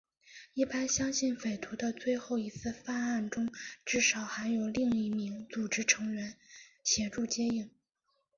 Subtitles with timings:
[0.55, 3.51] 一般相信匪徒的最后一次犯案中
[3.85, 6.37] 至少还有另一名组织成员
[6.83, 7.69] 协助接应。